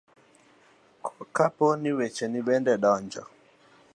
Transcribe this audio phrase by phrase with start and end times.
[1.35, 3.23] kapo ni wecheni bende donjo